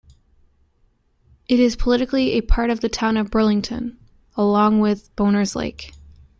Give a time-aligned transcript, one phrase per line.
[1.47, 3.99] It is politically a part of the town of Burlington,
[4.35, 5.93] along with Bohners Lake.